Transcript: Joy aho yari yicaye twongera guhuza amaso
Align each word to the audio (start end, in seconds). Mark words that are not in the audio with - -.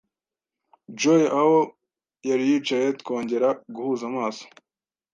Joy 0.99 1.23
aho 1.39 1.57
yari 2.29 2.43
yicaye 2.49 2.87
twongera 3.01 3.47
guhuza 3.75 4.03
amaso 4.11 4.45